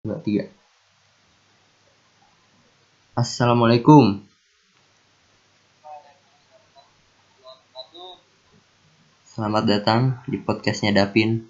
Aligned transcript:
dua 0.00 0.16
tiga. 0.24 0.48
Assalamualaikum. 3.12 4.24
Selamat 9.28 9.64
datang 9.68 10.00
di 10.24 10.40
podcastnya 10.40 10.96
Davin 10.96 11.44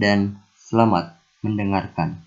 dan 0.00 0.40
selamat 0.56 1.12
mendengarkan 1.44 2.24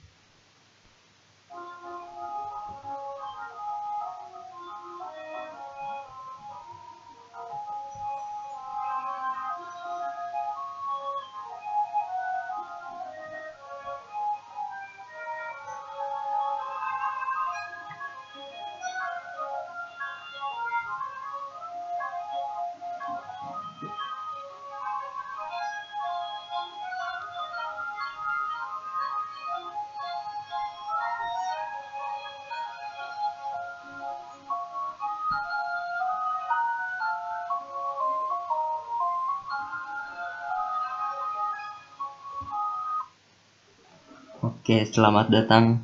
Oke, 44.67 44.83
selamat 44.83 45.31
datang 45.31 45.79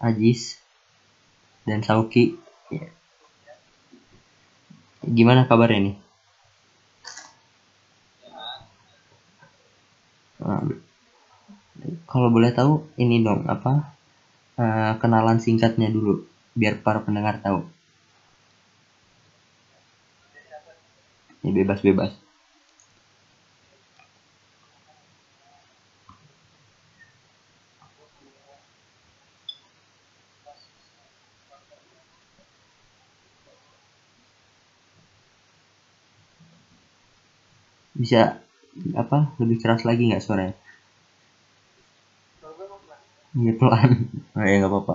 Ajis 0.00 0.56
dan 1.68 1.84
Sauki. 1.84 2.32
Gimana 5.04 5.44
kabarnya 5.44 5.92
nih? 5.92 5.96
Nah, 10.40 10.64
kalau 12.08 12.32
boleh 12.32 12.56
tahu 12.56 12.88
ini 12.96 13.20
dong 13.20 13.44
apa 13.52 13.92
uh, 14.56 14.96
kenalan 14.96 15.36
singkatnya 15.36 15.92
dulu 15.92 16.24
biar 16.56 16.80
para 16.80 17.04
pendengar 17.04 17.36
tahu. 17.44 17.68
Ya 21.44 21.52
bebas-bebas. 21.52 22.21
Bisa 38.02 38.20
apa 39.02 39.18
lebih 39.40 39.56
keras 39.62 39.82
lagi 39.88 40.02
nggak 40.10 40.24
suaranya 40.26 40.56
Iya 43.38 43.52
pelan. 43.58 43.90
Oh, 44.36 44.44
ya 44.48 44.54
nggak 44.60 44.70
apa-apa. 44.72 44.94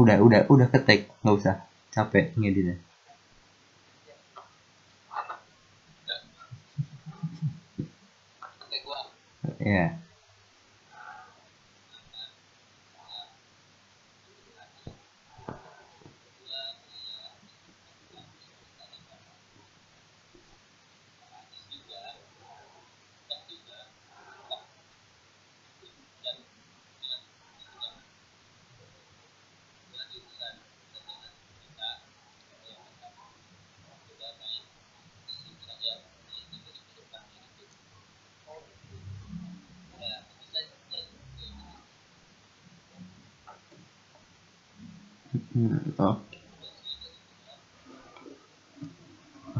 Udah 0.00 0.16
udah 0.26 0.40
udah 0.54 0.66
ketek 0.72 1.00
nggak 1.22 1.36
usah 1.40 1.54
capek 1.94 2.24
ngeditnya. 2.38 2.76
Ya. 9.58 9.86
Hmm, 9.90 10.09
oh. 46.00 46.16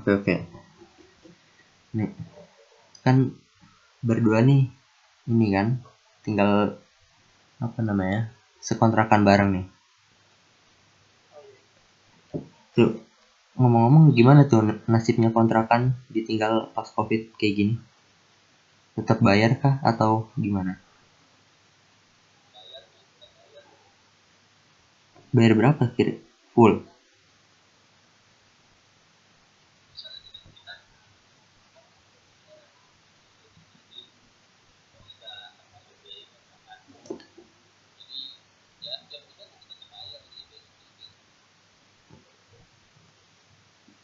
Oke 0.00 0.10
oke. 0.16 0.34
Nih 1.96 2.10
kan 3.04 3.36
berdua 4.00 4.40
nih 4.40 4.68
ini 5.28 5.46
kan 5.52 5.80
tinggal 6.24 6.80
apa 7.60 7.78
namanya 7.84 8.32
sekontrakan 8.64 9.24
bareng 9.28 9.50
nih. 9.52 9.66
Tuh 12.72 12.96
ngomong-ngomong 13.60 14.16
gimana 14.16 14.48
tuh 14.48 14.80
nasibnya 14.88 15.28
kontrakan 15.28 15.98
ditinggal 16.08 16.72
pas 16.72 16.88
covid 16.96 17.28
kayak 17.36 17.54
gini? 17.56 17.74
Tetap 18.96 19.20
bayar 19.20 19.60
kah 19.60 19.76
atau 19.84 20.32
gimana? 20.38 20.80
Bayar 25.34 25.52
berapa 25.58 25.82
kira 25.94 26.14
full 26.54 26.82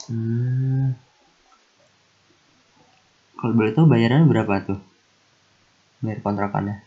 Hmm. 0.06 0.94
Kalau 3.34 3.52
boleh 3.58 3.74
tahu 3.74 3.90
bayarannya 3.90 4.30
berapa 4.30 4.54
tuh? 4.62 4.78
Bayar 5.98 6.22
kontrakannya? 6.22 6.86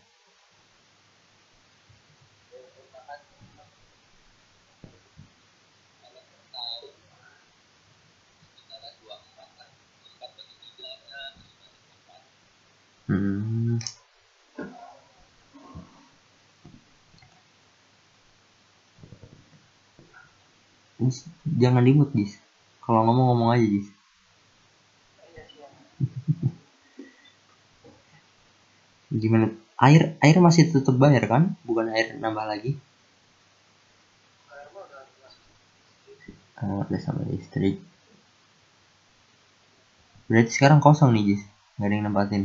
Hmm. 13.07 13.79
Jangan 21.61 21.83
dimut, 21.87 22.09
Jis. 22.17 22.33
Kalau 22.83 23.05
ngomong 23.05 23.25
ngomong 23.35 23.49
aja, 23.55 23.65
Jis. 23.67 23.87
Gimana? 29.21 29.45
Air 29.79 30.03
air 30.19 30.37
masih 30.43 30.63
tetap 30.73 30.95
bayar 31.03 31.23
kan? 31.31 31.43
Bukan 31.67 31.87
air 31.95 32.07
nambah 32.19 32.45
lagi? 32.51 32.71
Oh, 36.59 36.83
udah 36.83 36.99
sama 36.99 37.23
listrik. 37.23 37.79
Berarti 40.27 40.51
sekarang 40.51 40.79
kosong 40.83 41.15
nih, 41.15 41.23
Jis. 41.33 41.41
Gak 41.79 41.87
ada 41.87 41.93
yang 41.95 42.05
nempatin. 42.11 42.43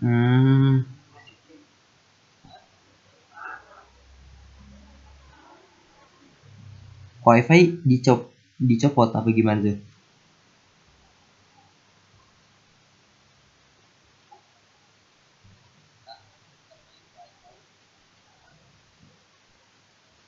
Hmm. 0.00 0.80
Wifi 7.26 7.60
dicop 7.88 8.20
dicopot 8.68 9.10
apa 9.18 9.28
gimana 9.36 9.60
tuh? 9.66 9.76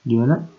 Gimana? 0.07 0.51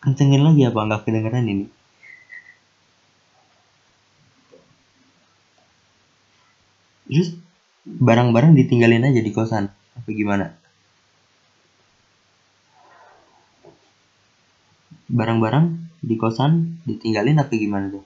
Kencengin 0.00 0.40
lagi 0.40 0.62
apa 0.64 0.80
nggak 0.88 1.02
kedengeran 1.04 1.44
ini? 1.44 1.66
Terus 7.04 7.36
barang-barang 7.84 8.56
ditinggalin 8.56 9.04
aja 9.04 9.20
di 9.20 9.32
kosan 9.32 9.68
apa 9.68 10.08
gimana? 10.08 10.63
Barang-barang 15.14 15.66
di 16.02 16.18
kosan 16.18 16.82
ditinggalin 16.82 17.38
apa 17.38 17.54
gimana 17.54 17.86
tuh? 17.86 18.02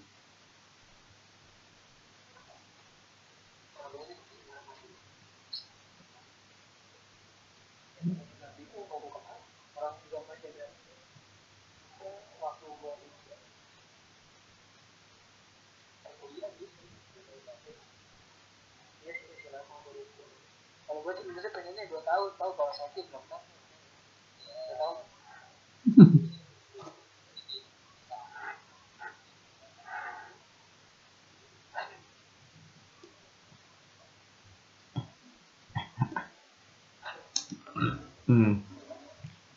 kalau 20.84 21.00
gue 21.04 21.12
sih 21.16 21.24
biasanya 21.24 21.52
pengennya 21.56 21.84
dua 21.88 22.04
tahun 22.04 22.30
tahu 22.36 22.50
kalau 22.52 22.72
sakit 22.76 23.04
belum 23.08 23.24
tahu 23.32 25.07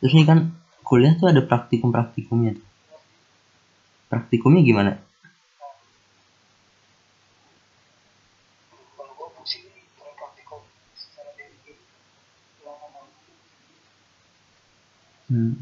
Terus 0.01 0.17
ini 0.17 0.25
kan 0.25 0.49
kuliah 0.81 1.13
tuh 1.13 1.29
ada 1.29 1.45
praktikum-praktikumnya. 1.45 2.57
Praktikumnya 4.09 4.65
gimana? 4.65 4.97
kalau 8.97 9.13
gue 9.13 9.29
pusing 9.37 9.63
nih 9.69 9.85
kalau 9.93 10.13
praktikum 10.17 10.61
secara 10.97 11.29
diri 11.37 11.57
gitu 11.63 11.85
lama 12.65 13.05
Hmm. 15.29 15.53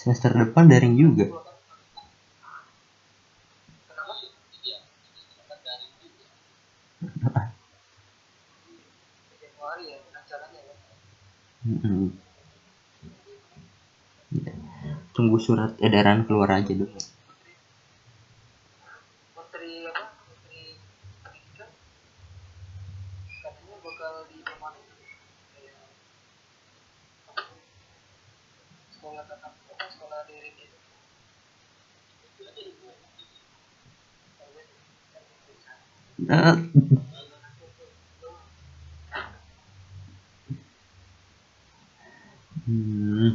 Semester 0.00 0.30
depan 0.40 0.64
daring 0.72 0.94
juga. 1.02 1.26
Januari 9.40 9.84
ya 9.92 9.98
rencananya 10.14 10.60
ya 10.68 10.74
Mm-mm. 11.66 12.10
Ya. 14.44 14.52
Tunggu 15.14 15.38
surat 15.46 15.72
edaran 15.86 16.20
keluar 16.26 16.50
aja 16.58 16.72
dulu. 16.80 16.98
menteri 19.36 19.72
apa 19.90 20.02
menteri 20.28 20.60
pendidikan 21.24 21.70
katanya 23.42 23.76
bakal 23.84 24.14
di 24.30 24.36
rumah 24.46 24.72
kayak 25.52 25.76
sekolah 28.94 29.24
tatap 29.28 29.52
muka 29.66 29.86
sekolah 29.94 30.20
daring 30.28 30.54
gitu 30.60 30.76
Ah. 36.28 36.56
Hmm. 42.66 43.34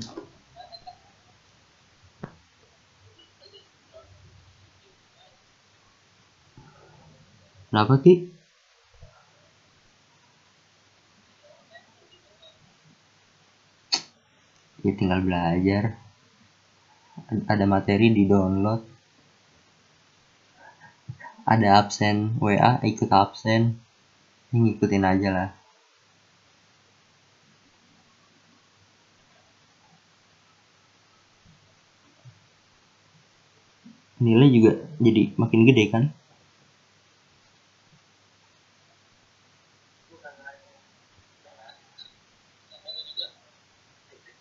Kenapa 7.76 8.00
Ki? 8.00 8.24
Ya 14.80 14.92
tinggal 14.96 15.20
belajar. 15.20 16.00
Ada 17.52 17.68
materi 17.68 18.16
di 18.16 18.24
download. 18.32 18.80
Ada 21.44 21.84
absen 21.84 22.40
WA 22.40 22.80
ikut 22.80 23.12
absen. 23.12 23.76
Ini 24.56 24.80
ngikutin 24.80 25.04
aja 25.04 25.30
lah. 25.36 25.50
Nilai 34.24 34.48
juga 34.48 34.80
jadi 35.04 35.36
makin 35.36 35.68
gede 35.68 35.92
kan? 35.92 36.16
bukan 40.16 40.34
lagi 40.42 40.72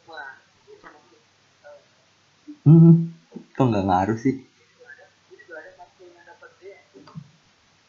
wah 0.06 0.38
itu 0.70 0.86
mungkin 0.86 1.20
tahu 1.60 2.53
Hmm, 2.64 3.12
kok 3.52 3.64
nggak 3.68 3.84
ngaruh 3.84 4.16
sih? 4.16 4.40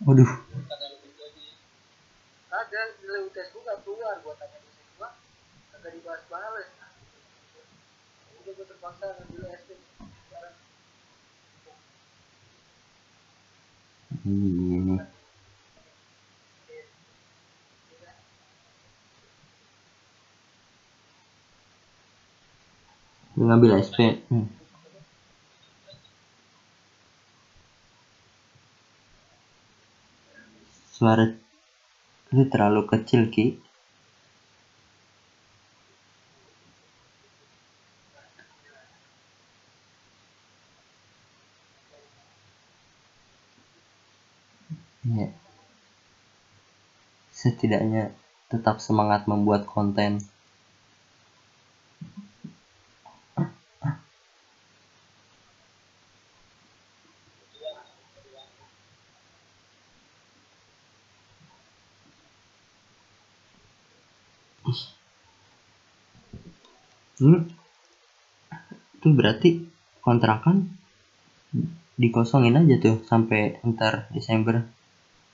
Waduh, 0.04 0.32
ada 2.52 2.80
nilai 3.02 3.22
UTS 3.26 3.50
gue 3.56 3.62
gak 3.64 3.80
keluar 3.88 4.16
gue 4.20 4.34
tanya 4.36 4.58
dosen 4.60 4.86
gue 5.00 5.10
kagak 5.72 5.92
dibahas-bahas 5.96 6.68
udah 8.44 8.52
gue 8.52 8.66
terpaksa 8.68 9.06
ngambil 9.16 9.44
SD 9.56 9.70
ini 14.26 14.98
Lu 23.36 23.44
ngambil 23.52 23.84
SP. 23.84 24.00
Hmm. 24.32 24.48
Suara 31.06 31.30
itu 32.34 32.44
terlalu 32.50 32.90
kecil 32.90 33.30
ki. 33.30 33.62
Ya. 45.06 45.30
Setidaknya 47.30 48.10
tetap 48.50 48.82
semangat 48.82 49.30
membuat 49.30 49.70
konten. 49.70 50.26
Hmm. 67.16 67.48
Itu 69.00 69.08
berarti 69.16 69.64
kontrakan 70.04 70.68
dikosongin 71.96 72.60
aja 72.60 72.76
tuh 72.76 73.00
sampai 73.08 73.56
ntar 73.64 74.12
Desember. 74.12 74.68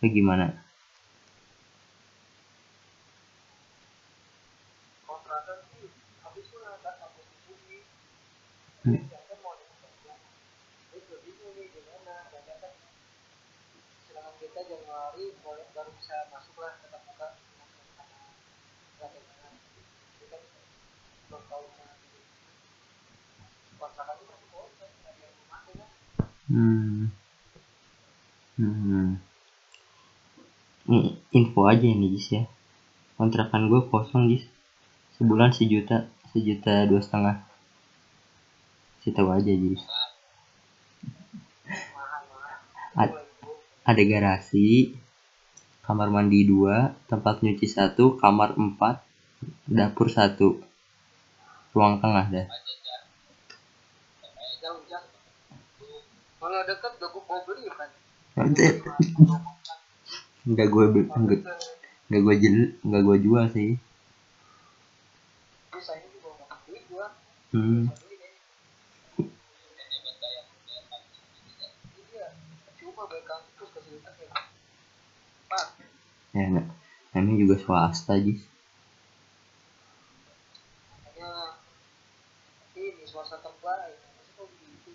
Gimana? 0.01 0.53
Hmm. 8.81 8.97
nih 8.97 9.01
gimana? 11.69 12.13
Januari 14.65 15.25
baru 15.45 15.91
bisa 15.97 16.15
masuk 16.33 16.57
lah 16.57 16.73
tetap 16.81 17.01
muka 17.05 17.37
bagaimana 18.97 19.49
kita 20.17 20.37
kan 20.37 20.41
belum 21.29 21.43
tahu 21.45 21.63
gimana 21.69 21.93
kontrakan 23.77 24.15
itu 24.17 24.25
masih 24.29 24.47
kosong 24.49 24.93
ada 25.05 25.19
yang 25.21 25.35
memakai 25.45 25.73
kan 25.77 25.89
hmm. 26.51 27.05
Hmm 28.57 29.15
ini 30.89 30.99
info 31.39 31.59
aja 31.71 31.87
nih 31.99 32.09
Jis 32.13 32.27
ya. 32.37 32.43
Kontrakan 33.17 33.63
gue 33.71 33.81
kosong 33.91 34.23
Jis. 34.31 34.43
Sebulan 35.17 35.51
sejuta 35.57 35.97
sejuta 36.31 36.73
dua 36.89 37.01
setengah. 37.05 37.35
Kasih 38.97 39.11
tahu 39.15 39.29
aja 39.37 39.53
Jis. 39.61 39.81
Ad- 43.01 43.21
ada 43.89 44.03
garasi 44.11 44.67
kamar 45.85 46.07
mandi 46.15 46.39
dua 46.51 46.77
tempat 47.09 47.35
nyuci 47.43 47.67
satu 47.75 48.05
kamar 48.21 48.49
empat 48.63 48.95
dapur 49.77 50.07
satu. 50.17 50.49
Ruang 51.75 51.95
tengah 52.03 52.25
dah 52.33 52.47
jauh 54.61 54.81
jauh 54.89 55.07
kalau 56.41 56.57
dekat 56.65 56.91
udah 56.97 57.09
gue 57.13 57.23
mau 57.29 57.41
beli 57.45 57.69
kan? 57.69 57.89
Nggak 60.41 60.67
gue 60.73 60.85
nggak 60.89 61.41
nggak 62.09 62.21
gue 62.25 62.35
jual 62.41 62.57
nggak 62.81 63.01
gue 63.05 63.17
jual 63.21 63.45
sih. 63.53 63.77
Ini 66.71 66.79
beli 66.89 67.07
hmm. 67.53 67.83
beli 67.93 68.15
iya 76.31 76.47
ya 76.47 76.47
namanya 77.11 77.35
juga 77.43 77.55
swasta 77.59 78.15
Jis 78.23 78.47
hanya 81.03 81.59
ini 82.71 83.03
swasta 83.03 83.35
terbaik 83.43 83.99
masih 83.99 84.31
kok 84.39 84.47
begitu 84.47 84.91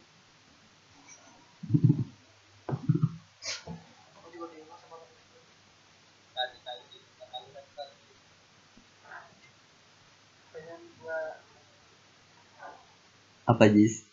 aku 4.17 4.27
juga 4.33 4.47
bingung 4.49 4.81
sama 4.81 4.97
temen 5.05 5.29
gue. 5.29 5.45
pengen 10.57 10.81
gua 11.05 11.21
apa 13.57 13.73
Jis 13.73 14.05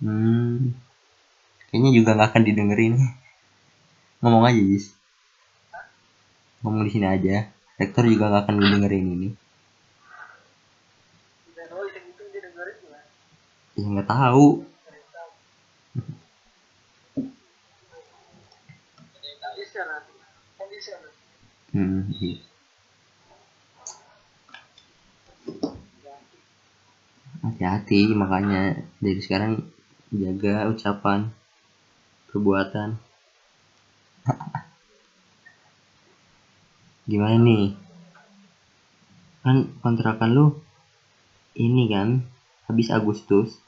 hmm. 0.00 0.72
kayaknya 1.68 1.90
juga 1.92 2.10
nggak 2.16 2.28
akan 2.32 2.42
didengerin 2.48 2.96
ngomong 4.24 4.48
aja 4.48 4.62
Jis 4.64 4.96
ngomong 6.64 6.88
di 6.88 6.90
sini 6.90 7.06
aja 7.06 7.52
rektor 7.76 8.08
juga 8.08 8.32
nggak 8.32 8.42
akan 8.48 8.56
didengerin 8.56 9.06
ini 9.14 9.28
ya 13.76 13.86
nggak 13.86 14.08
tahu 14.08 14.64
hmm. 21.76 22.00
iya. 22.18 22.47
Hati-hati 27.58 28.14
makanya 28.14 28.86
dari 29.02 29.18
sekarang 29.18 29.66
jaga 30.14 30.70
ucapan 30.70 31.34
perbuatan. 32.30 32.94
Gimana 37.10 37.34
nih? 37.42 37.74
Kan 39.42 39.74
kontrakan 39.82 40.38
lu 40.38 40.54
ini 41.58 41.90
kan 41.90 42.22
habis 42.70 42.94
Agustus. 42.94 43.58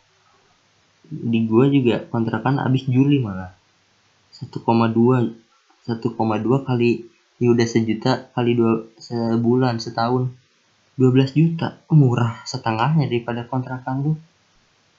Di 1.11 1.51
gua 1.51 1.67
juga 1.67 2.07
kontrakan 2.07 2.63
habis 2.63 2.87
Juli 2.87 3.19
malah. 3.19 3.59
1,2 4.39 4.55
1,2 4.55 5.35
kali 6.63 7.11
ya 7.43 7.51
udah 7.51 7.67
sejuta 7.67 8.31
kali 8.39 8.55
dua 8.55 8.87
sebulan 9.03 9.83
setahun 9.83 10.31
12 11.01 11.33
juta. 11.33 11.81
Murah 11.89 12.45
setengahnya 12.45 13.09
daripada 13.09 13.49
kontrakan 13.49 14.05
lu? 14.05 14.13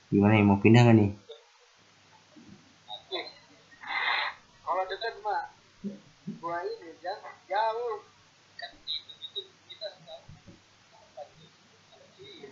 Gimana 0.09 0.33
ya 0.33 0.43
mau 0.43 0.57
pindah 0.57 0.81
gak 0.81 0.97
nih? 0.97 1.13
Kalau 4.65 4.83
dekat 4.89 5.13
mah 5.21 5.53
gua 6.41 6.57
ini 6.65 6.89
jangan 7.05 7.37
jauh. 7.45 8.01
Kan 8.57 8.71
itu 8.81 9.13
itu 9.29 9.39
kita 9.69 9.87
sekarang 10.01 10.25
iya 12.17 12.49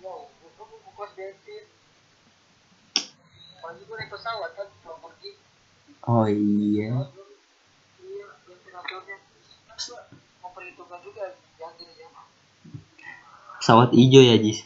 jauh 0.00 0.26
gua 0.40 0.64
mau 0.64 0.90
kos 0.96 1.12
bensin 1.12 1.64
pagi 3.60 3.82
gua 3.88 3.96
naik 4.00 4.10
pesawat 4.12 4.50
kan 4.56 4.68
mau 4.84 4.96
pergi 5.00 5.30
oh 6.08 6.26
iya 6.28 7.08
iya 8.04 8.26
bensin 8.44 8.72
motornya 8.72 9.16
kan 9.68 9.76
gua 9.80 10.00
mau 10.44 10.50
perhitungkan 10.52 10.93
juga 11.04 11.24
jangan 11.60 11.74
gini 11.76 11.92
jangan 12.00 12.24
pesawat 13.60 13.90
hijau 13.92 14.22
ya 14.24 14.36
Jis? 14.40 14.64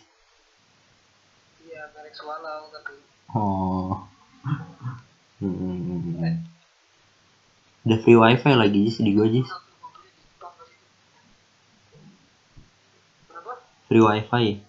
Iya 1.67 1.83
merek 1.93 2.15
Swallow 2.15 2.71
tapi 2.71 2.95
oh. 3.35 4.07
Hmm. 5.39 6.43
ada 7.87 7.97
free 8.03 8.19
wifi 8.19 8.53
lagi 8.55 8.79
Jis 8.87 9.03
di 9.03 9.13
gua 9.15 9.27
Jis? 9.27 9.51
Free 13.89 14.05
wifi. 14.05 14.61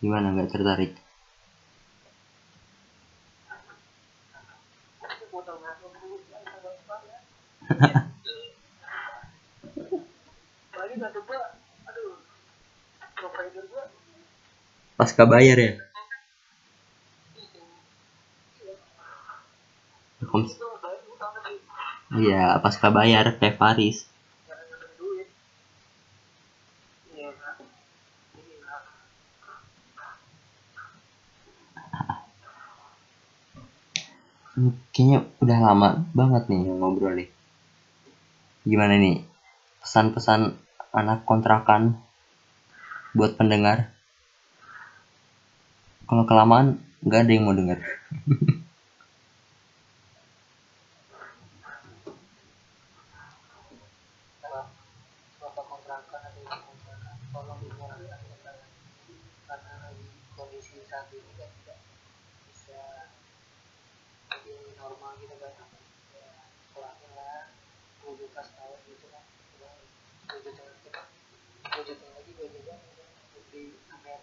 Gimana 0.00 0.32
nggak 0.32 0.48
tertarik? 0.48 0.96
Botol 5.36 5.60
ngasih 5.60 5.88
dulu 6.00 6.16
ya 6.32 6.40
sama 6.48 6.96
ya 7.04 7.18
lagi 10.80 10.96
satu 10.96 11.20
gua 11.28 11.60
aduh 11.84 12.16
provider 13.20 13.64
gua 13.68 13.84
pasca 14.96 15.24
bayar 15.28 15.58
ya? 15.60 15.72
Iya 22.16 22.56
pasca 22.64 22.88
bayar 22.96 23.24
kayak 23.38 23.60
Faris. 23.60 24.08
Kayaknya 34.96 35.28
udah 35.44 35.58
lama 35.60 35.88
banget 36.16 36.48
nih 36.48 36.72
ngobrol 36.72 37.12
nih. 37.12 37.28
Gimana 38.64 38.96
nih? 38.96 39.20
Pesan-pesan 39.84 40.56
anak 40.96 41.28
kontrakan 41.28 42.00
buat 43.12 43.36
pendengar 43.36 43.95
kalau 46.06 46.22
kelamaan 46.22 46.78
nggak 47.02 47.20
ada 47.26 47.32
yang 47.34 47.50
mau 47.50 47.54
ibu 56.38 56.58
kontrakan 56.62 57.16
tolong 57.34 57.58
dimurahkan 57.58 58.20
kepada 58.22 58.64
karena 59.50 59.72
lagi 59.82 60.06
kondisi 60.38 60.78
saat 60.86 61.10
ini 61.10 61.32
kan 61.34 61.50
tidak 61.58 61.78
bisa 62.46 63.10
jadi 64.30 64.54
normal 64.78 65.18
gitu 65.18 65.34
kan 65.42 65.52
ya 66.14 66.30
sekolahnya 66.70 67.10
lah 67.18 67.50
2 68.06 68.14
juta 68.14 68.40
setahun 68.46 68.78
gitu 68.86 69.06
kan 69.10 69.24
Coba 69.26 69.74
2 70.38 70.46
juta 70.46 70.62
lagi 70.70 70.88
2 71.66 71.82
juta 71.82 72.06
lagi 72.14 72.30
2 72.30 72.54
juta 72.54 72.74
untuk 72.78 73.44
di 73.50 73.74
Amer 73.90 74.22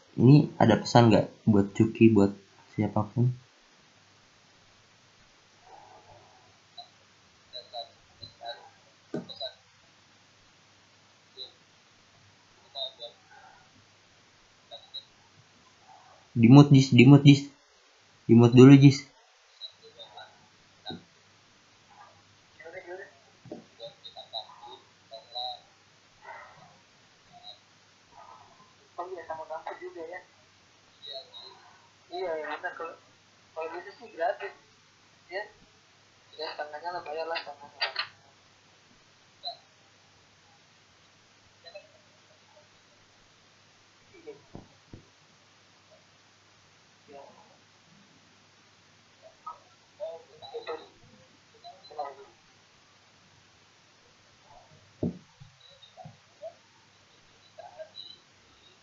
ini 0.19 0.51
ada 0.59 0.75
pesan 0.81 1.11
nggak 1.11 1.27
buat 1.47 1.67
Cuki 1.75 2.11
buat 2.15 2.31
siapa 2.75 3.03
pun? 3.11 3.31
Dimut 16.35 16.67
jis. 16.71 16.87
Dimut 16.95 17.21
jis. 17.27 17.41
Dimut 18.27 18.51
dulu 18.55 18.73
jis 18.79 19.03
gimana 22.61 22.77
gimana 22.85 23.05
oh 28.97 29.05
iya 29.11 29.21
sama 29.27 29.43
kampus 29.49 29.77
juga 29.81 30.03
ya 30.05 30.19
iya 32.13 32.31
ya 32.41 32.45
benar 32.57 32.73
kalau 32.77 32.95
kalau 33.55 33.67
gitu 33.75 33.91
sih 33.99 34.09
gratis. 34.15 34.53
Ya. 35.31 35.43
Ya 36.39 36.47
setengahnya 36.55 36.89
lah 36.95 37.01
bayar 37.03 37.25
lah 37.27 37.39
setengahnya 37.39 37.87
Iya. 44.11 44.33
Ya. 47.11 47.21
Itu. 50.51 50.75
Kenapa? 51.87 52.23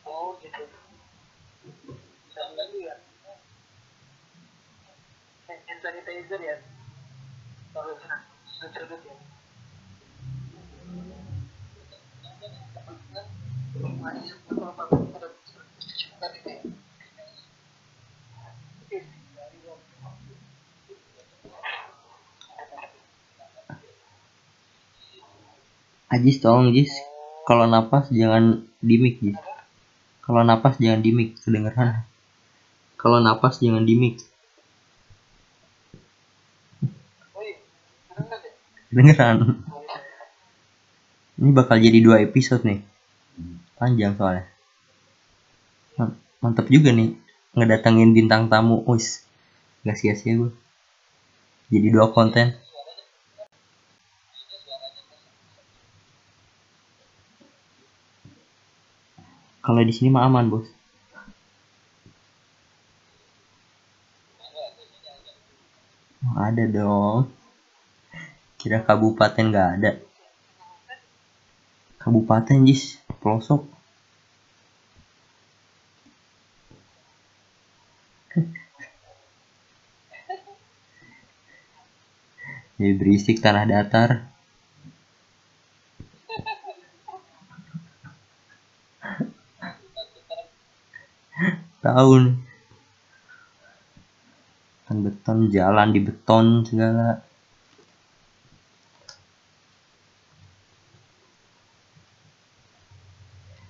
Oh 0.09 0.37
gitu. 0.41 0.65
Dan 2.35 2.51
lagi 2.57 2.79
ya. 2.89 2.97
Eh, 5.49 5.59
Hand 5.69 5.81
sanitizer 5.81 6.03
ya. 6.03 6.03
Taruh 6.03 6.07
sana. 6.09 6.09
Sudut 6.09 6.09
ya. 6.09 6.09
Masih 6.09 6.09
semua 6.09 6.09
apa 6.09 6.18
ada 6.29 6.37
tadi 16.19 16.39
deh. 16.45 16.59
Ih, 18.93 19.05
dari 19.33 19.59
dong. 19.65 19.81
Ajis 26.09 26.41
tolong 26.41 26.73
Jis 26.73 26.93
kalau 27.49 27.65
napas 27.65 28.13
jangan 28.13 28.69
di 28.85 28.97
mic 29.01 29.21
Jis 29.25 29.37
kalau 30.21 30.45
napas 30.45 30.77
jangan 30.77 31.01
di 31.01 31.13
mic 31.17 31.41
kedengeran 31.41 32.05
kalau 33.01 33.21
napas 33.25 33.61
jangan 33.61 33.85
di 33.89 33.97
mic 33.97 34.21
Oh 37.37 37.45
iya, 37.45 37.57
iya. 38.88 39.37
ini 41.38 41.50
bakal 41.52 41.76
jadi 41.76 41.99
dua 42.00 42.16
episode 42.25 42.64
nih. 42.64 42.80
Panjang 43.76 44.16
soalnya. 44.16 44.49
Man- 46.00 46.18
mantap 46.40 46.66
juga 46.73 46.90
nih 46.97 47.12
ngedatengin 47.52 48.11
bintang 48.16 48.49
tamu. 48.49 48.81
Wis 48.88 49.22
gak 49.85 49.96
sia-sia 50.01 50.35
gue 50.40 50.51
jadi 51.68 51.88
dua 51.92 52.09
konten. 52.16 52.57
Kalau 59.61 59.83
di 59.85 59.92
sini 59.92 60.09
mah 60.09 60.24
aman 60.24 60.48
bos. 60.48 60.66
Ada 66.38 66.64
dong 66.70 67.38
kira 68.59 68.83
kabupaten 68.83 69.55
nggak 69.55 69.71
ada. 69.79 69.94
Kabupaten 72.03 72.66
jis. 72.66 72.99
Pelosok. 73.23 73.62
Jadi 82.79 82.92
berisik 82.99 83.38
tanah 83.38 83.71
datar. 83.71 84.27
Tahun. 91.87 92.23
Kan 94.90 95.07
beton 95.07 95.55
jalan 95.55 95.94
di 95.94 96.03
beton 96.03 96.66
segala 96.66 97.28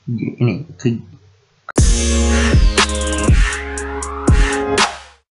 ini 0.08 0.64
ke- 0.80 1.17